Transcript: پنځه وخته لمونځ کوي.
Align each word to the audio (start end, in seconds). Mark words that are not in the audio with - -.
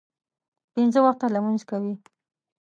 پنځه 0.73 0.99
وخته 1.05 1.25
لمونځ 1.33 1.61
کوي. 1.69 1.93